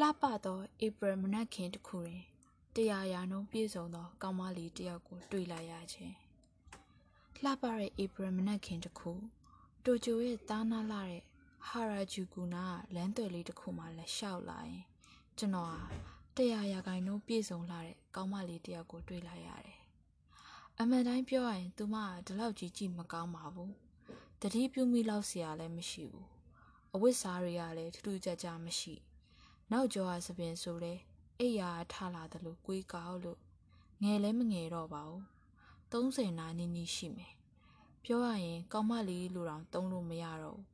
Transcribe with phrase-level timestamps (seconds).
[0.00, 2.22] လှပသောဧပြီမနက်ခင်းတစ်ခုတွင်
[2.74, 6.14] တရားရာနှုံးပြည့်စုံသောကောင်းမလေးတစ်ယောက်ကိုတွေ့လိုက်ရခြင်း
[7.42, 9.12] လှပတဲ့ဧပြီမနက်ခင်းတစ်ခု
[9.84, 11.22] တိုကျိုရဲ့တားနာလာတဲ့
[11.68, 14.82] ဟာရာဂျူကူနာလမ်းသွယ်လေးတစ်ခုမှလက်လျှောက်လာရင်
[15.38, 15.80] ကျွန်တော်ဟာ
[16.36, 19.80] တရားရာဂိုင်နှုံးပြည့်စုံလာတဲ့ကောင်းမလေးတစ်ယောက်ကိုတွေ့လိုက်ရတယ်
[20.80, 23.72] အမှန်တိုင်းပြောရရင် သူမကဒီလောက်ကြီးကြည့်မကောင်းပါဘူး
[24.40, 26.28] တတိပြုမိလောက်เสียလည်းမရှိဘူး
[26.94, 29.07] အဝတ်စားတွေကလည်းထူးထူးခြားခြားမရှိဘူး
[29.71, 30.93] နောက်ကျောကသပင်ဆိုလဲ
[31.39, 33.39] အိယာထလာတယ်လို့ကိုွေးကောက်လို့
[34.03, 35.23] ငယ်လဲမငယ်တော့ပါဘူး
[35.91, 37.33] 30နာနီးနီးရှိမယ်
[38.03, 40.65] ပြောရရင်ကောင်းမလေးလိုတောင်တုံးလို့မရတော့ဘူး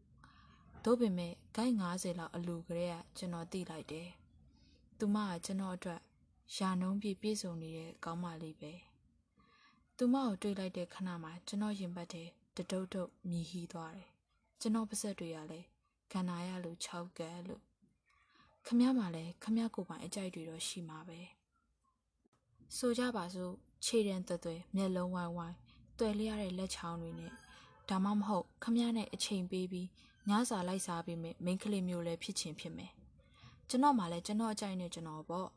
[0.83, 4.09] သို့ပေမဲ့ဂိုက်90လောက်အလူကလေးကကျွန်တော်သိလိုက်တယ်
[4.97, 6.01] သူမကကျွန်တော်အတွက်
[6.55, 8.73] ယာနှုံးပြည့်ပြည့်စုံနေတဲ့ကောင်းမလေးပဲ
[9.97, 14.09] သူမကိုတွေ့လိုက်တဲ့ခဏမှာကျွန်တော်ရင်ပတ်တဲ့တတုတ်တုတ်မြည်ဟီးသွားတယ်
[14.59, 15.67] ကျွန်တော်ပါဆက်တွေကလည်း
[16.11, 16.87] ခန္ဓာရလို့၆
[17.19, 17.63] ကဲလို့
[18.67, 21.19] ခမမှလည်းခမကိုပိုင်အကြိုက်တွေတော့ရှိမှာပဲ
[22.77, 23.53] ဆိုကြပါစို့
[23.85, 25.57] ခြေတံသွဲ့သွဲမျက်လုံးဝိုင်းဝိုင်း
[25.99, 27.31] တွေ့လျရတဲ့လက်ချောင်းတွေနဲ့
[27.89, 29.87] ဒါမှမဟုတ်ခမနဲ့အချိန်ပေးပြီး
[30.29, 32.91] ညစာလိုက်စားပြီးမိမိန်းကလေးမျိုးလည်းဖြစ်ချင်းဖြစ်မယ်
[33.69, 35.47] ကျွန်တော်မှလည်းကျွန်တော်အကြိုက်နဲ့ကျွန်တော်ပေါ့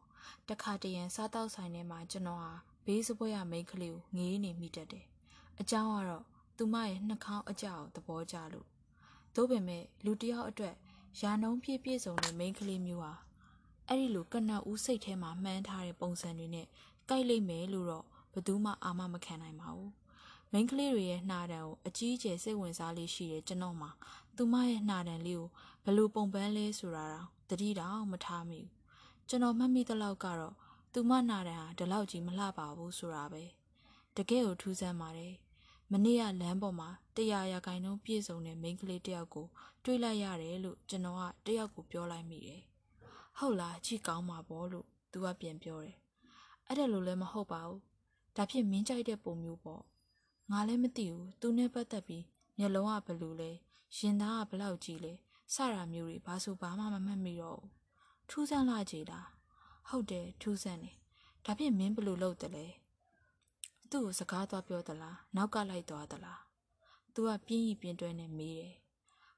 [0.49, 2.53] တခါတရံစားတောက်ဆိုင်ထဲမှာကျွန်တော်ဟာ
[2.87, 5.05] ဘေးစပွဲရမိန်းကလေးကိုငေးနေမိတတ်တယ်
[5.61, 6.25] အကြောင်းကတော့
[6.57, 8.67] သူမရဲ့နှာခေါင်းအကြောက်သဘောကျလို့
[9.35, 10.75] သို့ပေမဲ့လူတယောက်အတွက်
[11.21, 13.15] ရာနှုံးပြည့်ပြည့်စုံတဲ့မိန်းကလေးမျိုးဟာ
[13.87, 16.67] အဲ့ဒီလိုကနဦးစိတ်ထဲမှာမှန်းထားတဲ့ပုံစံတွေနဲ့
[17.09, 19.91] ကြိုက်လိမ့်မယ်လို့တော့ဘယ်သူမှအာမမခံနိုင်ပါဘူး။
[20.53, 23.89] မိန်းကလေးတွေရဲ့နှာတံကိုအကြီးအကျယ်စိတ်ဝင်စားလေးရှိတဲ့ကျွန်တော်မှ
[24.37, 25.49] သူမရဲ့နှာတံလေးကို
[25.85, 28.71] ဘလို့ပုံပန်းလဲဆိုတာတော့တတိတောင်မထားမိဘူး။
[29.29, 30.55] ကျွန်တော်မှတ်မိသလောက်ကတော့
[30.93, 33.45] သူမနှာတံဟာဒီလောက်ကြီးမလှပါဘူးဆိုတာပဲ။
[34.17, 35.35] တကယ်ကိုထူးဆန်းပါတယ်။
[35.93, 39.47] မနေ့ကလမ်းပေါ်မှာတရားရာခိုင်နှုန်းပြည့်စုံတဲ့မိန်းကလေးတယောက်ကို
[39.85, 42.63] တွေ့လိုက်ရတယ်လို့ကျွန်တော်ကတယောက်ကိုပြောလိုက်မိတယ်။
[43.39, 45.97] ဟုတ်လားကြည့်ကောင်းပါဘောလို့သူကပြန်ပြောတယ်။
[46.67, 47.81] အဲ့ဒါလိုလည်းမဟုတ်ပါဘူး။
[48.37, 49.83] ဒါဖြစ်မင်းကြိုက်တဲ့ပုံမျိုးပေါ့။
[50.51, 52.25] ငါလည်းမသိဘူး။သူနဲ့ပတ်သက်ပြီး
[52.59, 53.51] မျက်လုံးကဘလူလဲ။
[53.99, 55.13] ရင်သားကဘလောက်ကြီးလဲ။
[55.55, 57.71] စတာမျိုးတွေဘာဆိုဘာမှမမှတ်မိတော့ဘူး။
[58.29, 59.27] ထူးဆန်းလာကြည်လား။
[59.89, 60.97] ဟုတ်တယ်ထူးဆန်းတယ်။
[61.45, 62.67] ဒါဖြစ်မင်းဘလို့လုပ်တယ်လဲ။
[63.92, 66.42] သူ့ကိုစကားသွားပြောသလားနောက်ကလိုက်သွားသလား
[67.14, 68.74] သူကပြင်းရီပြင်းတွဲနဲ့မေးတယ်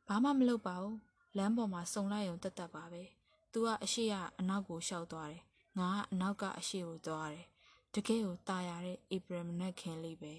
[0.08, 0.98] ဘာမှမလုပ်ပါဘူး
[1.38, 3.04] လမ်းပေါ်မှာစုံလိုက်ရုံတက်တက်ပါပဲ
[3.52, 5.44] သူကအရှိကအနောက်ကိုရှောက်သွားတယ်
[5.80, 7.46] ငါကအနောက်ကအရှိကိုသွားတယ်
[7.94, 10.36] တကယ်ကိုตายရတဲ့ဧပြီမနက်ခင်းလေးပဲ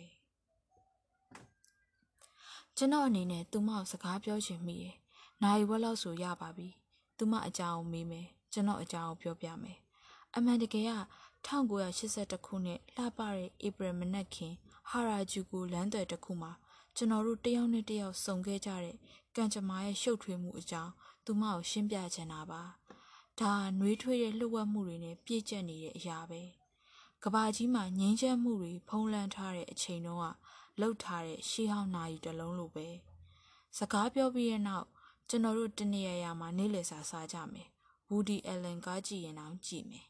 [2.77, 4.97] ကျွန်တော်အနေနဲ့သူမကိုစကားပြောချင်မိတယ်
[5.43, 6.69] နိုင်ဝက်လောက်ဆိုရပါပြီ
[7.19, 9.79] သူမအကြောင်းမေးမယ်ကျွန်တော်အကြောင်းပြောပြမယ်
[10.37, 10.93] အမှန်တကယ်က
[11.48, 14.56] 1982ခုနှစ်လှပတဲ့ဧပြီမနက်ခင်း
[14.90, 16.52] ဟာရာဂျူကိုလမ်းသွယ်တစ်ခုမှာ
[16.96, 18.96] ကျွန်တော်တို့တယောက်နဲ့တယောက်ဆုံခဲ့ကြတဲ့
[19.36, 20.92] ကံကြမ္မာရဲ့ရှုပ်ထွေးမှုအကြောင်း
[21.26, 22.62] သူမကိုရှင်းပြချင်တာပါ
[23.40, 26.42] ဒါနှွေးထွေးတဲ့လှုပ်ဝက်မှုတွေနဲ့ပြည့်ကျက်နေတဲ့အရာပဲ
[27.24, 30.26] ကဘာကြီးမှာငင်းချက်မှုတွေဖုံးလန်းထားတဲ့အချိန်တုန်းက
[30.80, 32.88] လှုပ်ထားတဲ့ရှေးဟောင်းနာရီတစ်လုံးလိုပဲ
[33.78, 34.88] စကားပြောပြီးတဲ့နောက်
[35.30, 37.68] ကျွန်တော်တို့တနေရာရာမှာနေလည်စာစားကြမယ်
[38.10, 40.06] ဝူဒီအလန်ကားကြည့်ရင်တော့ကြည့်မယ်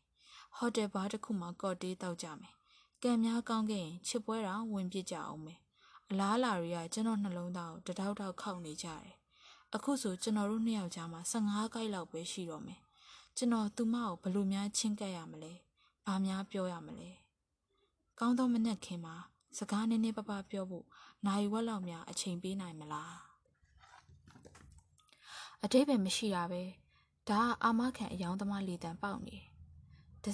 [0.58, 2.54] ဟိုတယ်ဘားတစ်ခုမှာကော့တေးတောက်ကြမယ်။
[3.04, 5.60] ကံများကောင်းခဲ့ရင်ချစ်ပွဲတော်ဝင်ပြစ်ကြအောင်မယ်။
[6.10, 9.16] အလားအလာတွေကကျွန်တော်နှလုံးသားကိုတတောက်တောက်ခောက်နေကြတယ်။
[9.76, 12.80] အခုဆိုကျွန်တော်တို့နှစ်ယောက်ကြားမှာ15ခိုက်လောက်ပဲရှိတော့မယ်။
[13.38, 15.54] ကျွန်တော်သူမကိုဘလို့များချင်းကပ်ရမလဲ။
[16.06, 17.10] ဘာများပြောရမလဲ။
[18.20, 19.16] ကောင်းသောမနက်ခင်းမှာ
[19.58, 20.86] စကားနည်းနည်းပပပြောဖို့
[21.26, 23.14] နိုင်ဝက်လောက်များအချိန်ပေးနိုင်မလား။
[25.64, 26.64] အတိတ်ပဲမရှိတာပဲ။
[27.30, 29.51] ဒါကအာမခံအယောင်သမားလေတံပေါက်နေ။တ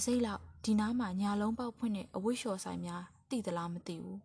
[0.06, 4.20] စိမ့်လောက်ဒီနားမှာညာလုံးပေါက်ဖွင့်တဲ့အဝိလျှော်ဆိုင်များသိသလားမသိဘူး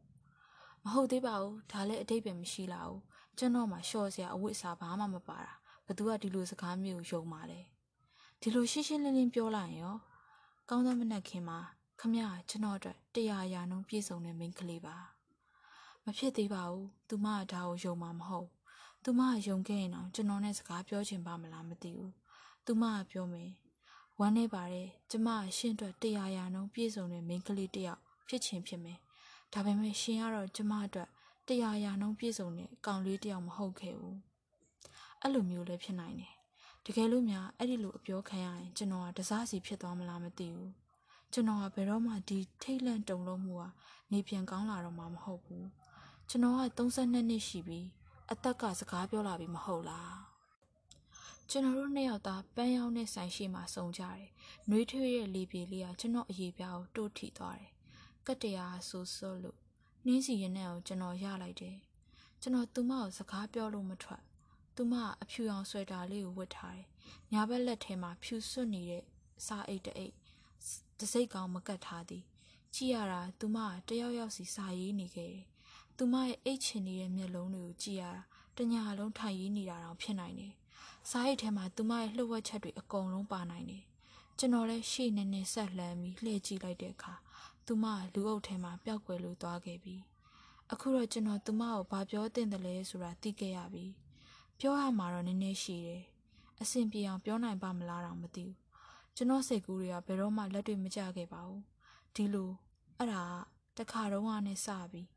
[0.84, 3.00] မဟုတ်သေးပါဘူးဒါလည်းအတိတ်ပဲမရှိလာဘူး
[3.38, 5.52] ကျွန်တော်မှလျှော်စရာအဝိအစားဘာမှမပါတာ
[5.86, 7.60] ဘသူကဒီလိုစကားမျိုးယုံပါလဲ
[8.40, 9.96] ဒီလိုရှင်းရှင်းလင်းလင်းပြောလိုက်ရင်ရော
[10.68, 11.58] ကောင်းသောမနက်ခင်းမှာ
[12.00, 14.96] ခမရကျွန်တော်အတွက်တရားရာနှုံးပြည့်စုံတဲ့မိန်းကလေးပါ
[16.04, 18.48] မဖြစ်သေးပါဘူးသူမကဒါကိုယုံမှာမဟုတ်
[19.04, 22.12] သူမကယုံခဲ့ရင်တော့ကျွန်တော်နဲ့စကားပြောချင်ပါမလားမသိဘူး
[22.66, 23.50] သူမကပြောမယ်
[24.24, 28.98] ဝမ်းနေပါတယ်ကျမအရှင်အတွက်တရားရာနှုံးပြည့်စုံတဲ့မိန်းကလေးတစ်ယောက်ဖြစ်ချင်ဖြစ်မယ်
[29.52, 31.08] ဒါပေမဲ့ရှင်ကတော့ကျမအတွက်
[31.48, 34.18] တရားရာနှုံးပြည့်စုံတဲ့ကောင်လေးတစ်ယောက်မဟုတ်ခဲ့ဘူး
[35.20, 36.34] အဲ့လိုမျိုးလည်းဖြစ်နိုင်တယ်
[36.86, 40.72] တကယ်လို့များအဲ့ဒီလိုအပြောခံရရင်ကျွန်တော်ကတစားစီဖြစ်သွားမလားမသိဘူး
[41.32, 43.64] ကျွန်တော်ကဘယ်တော့မှဒီထိတ်လန့်တုန်လုံးမှုက
[44.12, 45.66] နေပြန်ကောင်းလာတော့မှမဟုတ်ဘူး
[46.28, 47.80] ကျွန်တော်က32နှစ်ရှိပြီ
[48.30, 50.31] အသက်ကစကားပြောလာပြီမဟုတ်လား
[51.50, 54.26] ကျွန်တော်တို့နှစ်ယောက်သားပန်းရောင်းတဲ့ဆိုင်ရှိမှစုံကြတယ်။
[54.68, 57.70] နှွေးထွေးရဲ့လေပြေလေးကကျွန်တော်အရေးပြားကိုတိုးထိသွားတယ်။
[58.26, 59.58] ကတ်တရားဆူဆွလို့
[60.06, 61.76] နှင်းစီရင်နဲ့ကိုကျွန်တော်ရလိုက်တယ်။
[62.40, 64.22] ကျွန်တော်သူမကိုစကားပြောလို့မထွက်
[64.76, 66.86] သူမအဖြူအောင်ဆွဲတာလေးကိုဝတ်ထားတယ်။
[67.32, 69.04] ညာဘက်လက်ထဲမှာဖြူစွတ်နေတဲ့
[69.46, 70.14] စားအိတ်တအိတ်
[70.98, 72.24] တစိတ်ကောင်မကတ်ထားသည်။
[72.74, 73.58] ကြည့်ရတာသူမ
[73.88, 75.44] တယောက်ယောက်စီစာရေးနေခဲ့တယ်။
[75.96, 78.20] သူမရဲ့အိတ်ချင်နေတဲ့မျက်လုံးတွေကိုကြည့်ရတာ
[78.56, 80.54] တညာလုံးထိုင်ရေးနေတာတောင်ဖြစ်နိုင်တယ်။
[81.10, 83.84] စားအိတ်ထဲမှာသူမရဲ့လှုပ်ဝက်ချက်တွေအကုန်လုံးပါနိုင်တယ်။
[84.38, 87.14] ကျွန်တော်လည်းရှေ့နေနေဆက်လှမ်းပြီးလှည့်ကြည့်လိုက်တဲ့အခါ
[87.66, 87.84] သူမ
[88.14, 89.96] လူအုပ်ထဲမှာပျောက်ကွယ်လို့သွားခဲ့ပြီ။
[90.72, 93.86] အခုတော့ကျွန်တော်သူမကိုဘာပြောတင်တယ်လဲဆိုတာသိခဲ့ရပြီ။
[94.58, 96.02] ပြောရမှာတော့နည်းနည်းရှိတယ်
[96.60, 98.56] အဆင်ပြေအောင်ပြောနိုင်ပါမလားတော့မသိဘူး
[99.16, 101.62] ကျွန်တော်စိတ်ကူးတွေကဘယ်တော့မှလက်တွေ့မကျခဲ့ပါဘူး
[102.14, 102.50] ဒီလို
[102.98, 103.24] အဲ့ဒါ
[103.78, 105.08] တခါတော့ကနေစပြီး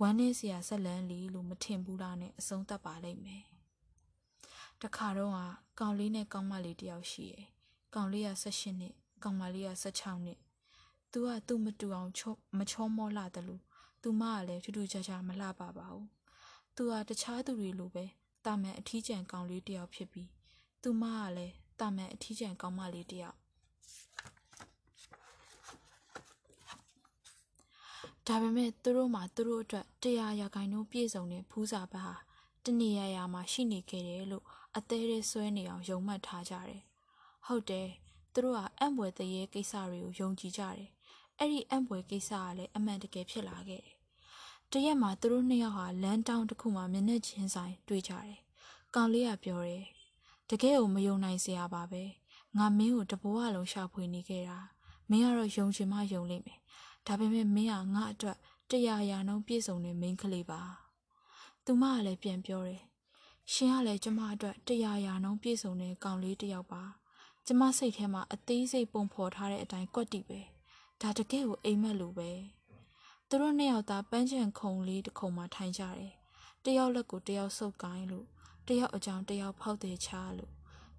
[0.00, 3.44] ဝမ်းနေစရာဆက်လန်းလီလို့မထင်ဘူးလားနဲ့အဆုံးသတ်ပါလိမ့်မယ်
[4.82, 5.38] တခါတော့က
[5.80, 7.46] ကောင်လေးနဲ့ကောင်မလေးတယောက်ရှိတယ်
[7.94, 10.38] ကောင်လေးက18နှစ်ကောင်မလေးက16နှစ်
[11.12, 13.62] သူကသူ့မတူအောင်ချုံမချောမောလှတယ်လို့
[14.02, 16.08] သူမကလည်းထူးထူးခြားခြားမလှပါပါဘူး
[16.76, 18.04] သူကတခြားသူတွေလိုပဲ
[18.44, 20.28] တာမန်အထီးကျန်ကောင်လေးတယောက်ဖြစ်ပြီး
[20.82, 23.36] သူမကလည်းတာမန်အထီးကျန်ကောင်မလေးတယောက်
[28.26, 32.14] ဒါပေမဲ့သူတို့မှသူတို့အတွက်တရားရာခိုင်နှုန်းပြည့်စုံတဲ့ဖူးစာဘတ်ဟာ
[32.64, 34.46] တနေရာရာမှာရှိနေခဲ့တယ်လို့
[34.76, 36.82] အသေးသေးဆွဲနေအောင်ယုံမှတ်ထားကြတယ်။
[37.46, 37.88] ဟုတ်တယ်
[38.32, 40.88] သူတို့ကအံ့ဘွယ်တရေကိစ္စတွေကိုယုံကြည်ကြတယ်။
[41.38, 44.00] အဲ့ဒီအံ့ဘွယ်ကိစ္စကလည်းအမှန်တကယ်ဖြစ်လာခဲ့တယ်
[44.74, 48.38] တရက်မှာသူတို့နှစ်ယောက်ဟာလမ်းတောင်းတစ်ခုမှာမျက်နှာချင်းဆိုင်တွေ့ကြတယ်။
[48.94, 49.84] ကောင်လေးကပြောတယ်။
[50.50, 52.02] တကယ်ကိုမယုံနိုင်စရာပါပဲ။
[52.56, 54.58] ငါမင်းကိုတဘဝလုံးရှာဖွေနေခဲ့တာ။
[55.10, 56.58] မင်းကတော့ယုံချင်မှယုံလိမ့်မယ်။
[57.06, 58.36] ဒါပေမဲ့မင်းကငါအတွက်
[58.70, 60.60] တရားရာနှုန်းပြည့်စုံတဲ့မိန်းကလေးပါ။
[61.64, 62.82] သူမကလည်းပြန်ပြောတယ်။
[63.54, 66.82] ရှင်ကလည်းကျမအတွက်တရားရာနှုန်းပြည့်စုံတဲ့ကောင်လေးတစ်ယောက်ပါ။
[67.46, 70.40] ကျမစိတ်ထဲမှာအသေးစိတ်ပုံဖော်ထားတဲ့အတိုင်းကွက်တီပဲ။
[71.02, 72.30] ဒါတကယ်ကိုအိမ်မက်လိုပဲ။
[73.28, 76.12] သူတို့နှစ်ယောက်သားပန်းချံခုံလေးတစ်ခုံမှာထိုင်ကြတယ်။
[76.64, 78.26] တယောက်လက်ကိုတယောက်ဆုပ်ကိုင်းလို့
[78.68, 80.52] တယောက်အကြောင်းတယောက်ဖောက်တယ်ချလို့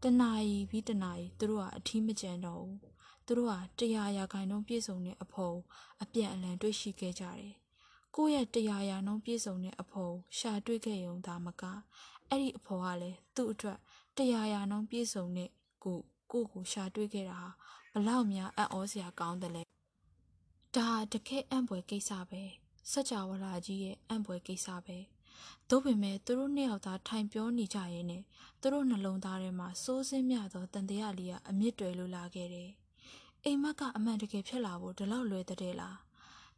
[0.04, 2.78] တနာရီပြီးတနာရီသူတို့ကအထီးမကျန်တော့ဘူး။
[3.26, 5.58] သူတို့ကတရားရာခိုင်နှုန်းပြည့်စုံတဲ့အဖို့
[6.02, 7.54] အပြန်အလှန်တွေ့ရှိခဲ့ကြတယ်။
[8.16, 11.64] ကိုယ့်ရဲ့တရားရာနှုန်းပြည့်စုံတဲ့အဖို့ရှာတွေ့ခဲ့ရုံသာမက
[12.32, 13.78] အဲ့ဒီအဖို့ကလည်းသူ့အတွက်
[14.18, 15.50] တရားရာနှုန်းပြည့်စုံတဲ့
[15.84, 16.00] ကို
[16.32, 17.42] ကိုကိုရှာတွေ့ခဲ့တာ
[17.94, 19.64] ဘလောက်များအံ့ဩစရာကောင်းတယ်လဲ
[20.76, 22.44] ဒါတကယ်အံ့ဖွယ်ကိစ္စပဲ
[22.92, 24.98] စัจ java လာကြီးရဲ့အံ့ဖွယ်ကိစ္စပဲ
[25.70, 28.24] သို့ပေမဲ့သူတို့နှစ်ယောက်သားထိုင်ပြောနေကြရင်နဲ့
[28.62, 32.70] သူတို့နှလုံးသားထဲမှာစိုးစင်းမြသောတန်တရားလေးကအမြင့်တွယ်လိုလာခဲ့တယ်
[33.44, 35.98] အိမ်မက်ကအမှန်တကယ်ဖြစ်လာဖို့ဒီလောက်လွယ်တဲ့လား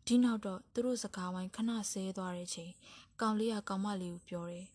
[0.06, 2.72] ဒီနောက်တော့သူတို့စကားဝိုင်းခဏဆဲသွားတဲ့ချိန်
[3.22, 4.68] ကောင်လေးကကောင်မလေးကိုပြောတယ်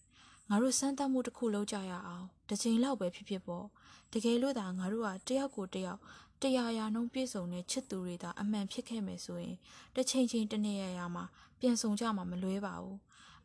[0.51, 3.67] ငါတို့စမ်းသပ်မှုတစ်ခုလုပ်ကြရအောင်တစ်ချိန်လောက်ပဲဖြစ်ဖြစ်ပေါ့
[4.13, 6.01] တကယ်လို့သာငါတို့ကတယောက်ကိုတယောက်
[6.43, 9.57] တရားရာနှုံးပြည့်စုံတဲ့ချစ်သူတွေသာအမှန်ဖြစ်ခဲ့မယ်ဆိုရင်
[9.95, 11.25] တစ်ချိန်ချင်းတနေ့ရရာမှာ
[11.61, 12.99] ပြန်ဆုံကြမှာမလွဲပါဘူး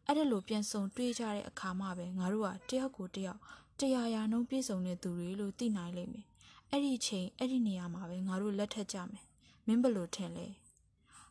[0.05, 3.39] အဲ့ဒါလိုပြန်ဆုံတွေ့ကြတဲ့အခါမှပဲငါတို့ကတယောက်ကိုတယောက်
[3.79, 6.25] တရားရာနှုံးပြည့်စုံတဲ့သူတွေလို့သိနိုင်လိမ့်မယ်
[6.71, 9.25] အဲ့ဒီချိန်အဲ့ဒီနေရာမှာပဲငါတို့လက်ထက်ကြမယ်
[9.67, 10.47] မင်းဘလို့ထင်လဲ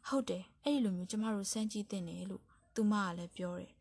[0.08, 2.42] ဟုတ်တယ်အဲ့ဒီလိုမျိုးကျမတို့စမ်းကြည့်တင်တယ်လို့
[2.74, 3.72] သူမကလည်းပြောတယ်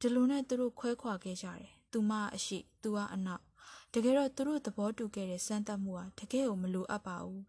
[0.00, 3.42] ဒီလိုနဲ့သူတို့ခွဲခွာခဲ့ကြတယ်သူမအရှိသူကအနောက်
[3.92, 7.44] တကယ်တော့သူတို့သဘောတူခဲ့တဲ့စမ်းသပ်မှုဟာတကယ်ကိုမလိုအပ်ပါဘူး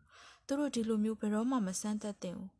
[0.47, 2.51] သူတို့ဒီလိုမျိုးဘယ်တော့မှမစမ်းသပ်သင့်ဘူး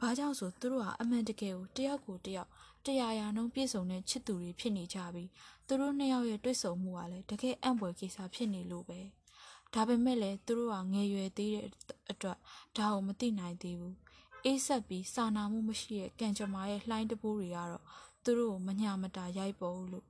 [0.00, 2.50] ဘာကြောင့်ဆိုသူတို့ဟာအမှန်တကယ်ကိုတယောက်ကိုတယောက်
[2.86, 5.30] တရားရာနှုံးပြည့်စုံတဲ့ချစ်သူတွေဖြစ်နေကြပြီး
[5.66, 9.00] သူတို့နှစ်ယောက်ရဲ့တွေ့ဆုံမှုကလည်းတကယ်အံ့ဖွယ်ကိစ္စဖြစ်နေလို့ပဲ
[9.74, 11.66] ဒါပေမဲ့လည်းသူတို့ကငယ်ရွယ်သေးတဲ့
[12.10, 12.38] အတွက်
[12.76, 13.96] ဒါကိုမသိနိုင်သေးဘူး
[14.44, 17.84] အေးဆက်ပြီးစာနာမှုမရှိတဲ့ကံကြမ္မာရဲ့လှိုင်းတပိုးတွေကတော့
[18.24, 20.06] သူတို့ကိုမညာမတာရိုက်ပေါ်လို့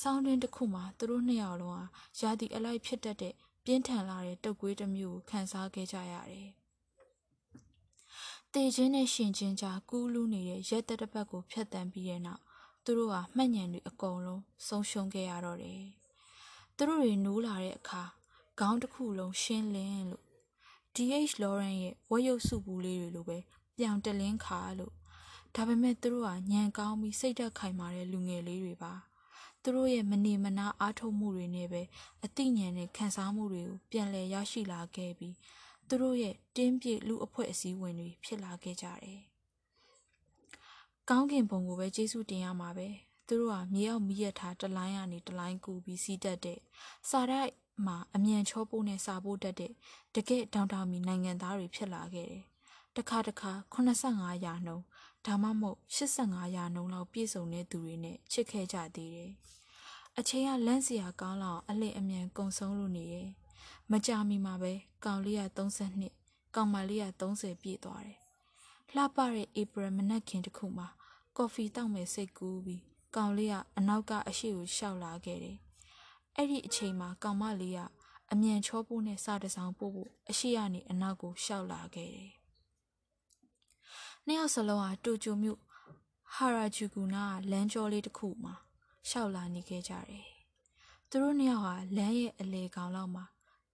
[0.00, 1.82] ဆောင်းတွင်းတစ်ခုမှာသူတို့နှစ်ယောက်လုံးဟာ
[2.20, 3.34] ရာသီအလိုက်ဖြစ်တတ်တဲ့
[3.64, 6.48] ပြင်းထန်လာတဲ့တုပ်ကွေးတစ်မျိုးကိုခံစားခဲ့ကြရတယ်။
[8.52, 12.42] တေချင်းနဲ့ရှင်ချင်းကြားကူးလူးနေတဲ့ရက်သက်တစ်ပတ်ကိုဖျက်တမ်းပြီးတဲ့နောက်
[12.84, 15.82] သူတို့ဟာမှတ်ဉဏ်တွေအကုန်လုံးဆုံးရှုံးခဲ့ရတော့တယ်။
[16.76, 18.02] သူတို့တွေနိုးလာတဲ့အခါ
[18.60, 20.24] ခေါင်းတစ်ခုလုံးရှင်းလင်းလို့
[20.94, 23.38] DH Lauren ရဲ့ဝက်ရုပ်စုပူလေးတွေလိုပဲ
[23.76, 24.94] ပြောင်တလင်းခါလို့
[25.56, 28.92] ဒါပေမဲ့သူတို့ဟာညံကောင်းပြီးစိတ်သက်ခိုင်မာတဲ့လူငယ်လေးတွေပါ။
[29.62, 31.82] သူတို့ရဲ့မနေမနာအားထုတ်မှုတွေနဲ့ပဲ
[32.24, 35.34] အသိဉာဏ်နဲ့ခံစားမှုတွေကိုပြန်လည်ရရှိလာခဲ့ပြီး
[35.88, 39.20] သူတို့ရဲ့တင်းပြည့်လူအဖွဲ့အစည်းဝင်တွေဖြစ်လာခဲ့ကြတယ်။
[41.08, 42.88] ကောင်းကင်ဘုံကိုပဲကျေးဇူးတင်ရမှာပဲ။
[43.26, 46.58] သူတို့ဟာမြေအောက်မိရထားတလိုင်းကနေတလိုင်းကူပြီးစီးတက်တဲ့
[47.08, 47.52] စာရိုက်
[47.86, 49.72] မှာအမြန်ချောပိုးနဲ့စာပိုးတက်တဲ့
[50.14, 52.44] တကယ့်တောင်တောင်မီနိုင်ငံသားတွေဖြစ်လာခဲ့တယ်။
[52.96, 54.84] တခါတခါ85ရာနှုန်း
[55.26, 59.30] ဒါမှမဟုတ်85ရာနှုန်းလောက်ပြည့်စုံတဲ့သူတွေနဲ့ချစ်ခဲ့ကြသေးတယ်။
[60.18, 63.28] အချိန်ကလန့်စရာကောင်းလောက်အလစ်အမြန်ကုံဆုံးလို့နေရဲ့။
[63.90, 64.72] မကြမီမှာပဲ
[65.04, 68.18] ကောင်လေးက32ကောင်မလေးက30ပြည့်သွားတယ်။
[68.94, 70.88] လှပတဲ့ဧပြီမနက်ခင်းတစ်ခုမှာ
[71.36, 72.82] ကော်ဖီတောက်မယ်စိတ်ကူးပြီး
[73.16, 75.58] ကောင်လေးကအနောက်ကအရှိကိုရှောက်လာခဲ့တယ်။
[76.36, 77.80] အဲ့ဒီအချိန်မှာကောင်မလေးက
[78.32, 82.32] အမြန်ချောပိုးနဲ့စာတစောင်ပို့ဖို့အရှိကနေအနောက်ကိုရှောက်လာခဲ့တယ်။
[84.26, 85.60] နှစ်ယောက်စလုံးဟာတိုကျိုမြို့
[86.34, 88.54] ဟာရာဂျူကူနာလမ်းကျောလေးတစ်ခုမှာ
[89.08, 90.26] ရှောက်လာနေခဲ့ကြတယ်။
[91.10, 93.24] သူတို့နှစ်ယောက်ဟာလမ်းရဲ့အလေကောင်လောက်မှာ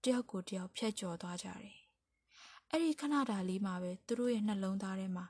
[0.03, 1.79] တယောက်ကိုတယောက်ဖြတ်ကျော်သွားကြတယ်။
[2.71, 5.27] အဲ့ဒီခဏတာလေးမှာပဲသူတို့ရဲ့နှလုံးသားထဲမှာ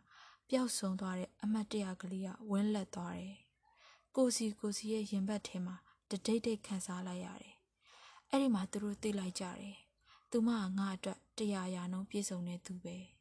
[0.49, 3.37] ပျောက်ဆုံးသွားတဲ့အမတ်တရကလေးကဝင်းလက်သွားတယ်။
[4.17, 5.77] ကိုစီကိုစီရဲ့ရင်ဘတ်ထဲမှာ
[6.11, 7.57] တဒိတ်ဒိတ်ခံစားလိုက်ရတယ်။
[8.31, 9.77] အဲ့ဒီမှာသူတို့သိလိုက်ကြတယ်။
[10.31, 12.99] သူမကငါအတွက်တရားရာနှုံးပြည့်စုံနေသူပဲ။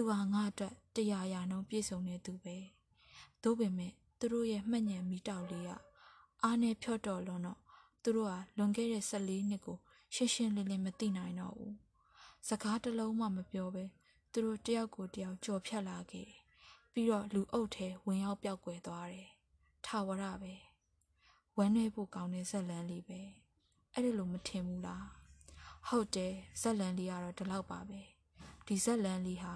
[0.00, 2.56] သူဟာငါအတွက်တရားရာနှုံးပြည့်စုံနေသူပဲ။
[3.42, 5.70] သို့ပေမဲ့သူတို့ရဲ့မှတ်ဉဏ်မိတောက်လေးက
[6.42, 7.60] အားနဲ့ဖြော့တော်လွန်းတော့
[8.02, 9.78] သူတို့ဟာလွန်ခဲ့တဲ့14နှစ်ကို
[10.14, 11.74] ရှင်းရှင်းလင်းလင်းမသိနိုင်တော့ဘူး။
[12.48, 13.84] စကားတစ်လုံးမှမပြောဘဲ
[14.32, 16.40] သူတို့တယောက်ကိုတယောက်ကြော်ဖြတ်လာခဲ့တယ်။
[16.92, 19.28] ပြီးတော့လူအုပ်ထဲဝင်ရောက်ပြောက်ကွယ်သွားတယ်။
[19.84, 20.54] ထာဝရပဲ။
[21.56, 23.20] ဝမ်းနည်းဖို့ကောင်းတဲ့ဇက်လန်းလေးပဲ။
[23.94, 25.04] အဲ့ဒီလိုမထင်ဘူးလား။
[25.88, 28.00] ဟုတ်တယ်ဇက်လန်းလေးကတော့ဒီလောက်ပါပဲ။
[28.66, 29.54] ဒီဇက်လန်းလေးဟာ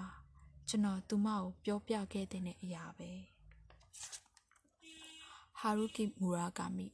[0.69, 3.11] ကျွန်တော်သူမကိုပြောပြခဲ့တဲ့အရာပဲ။
[5.59, 6.87] ဟာရုကိမူရာဂါမိ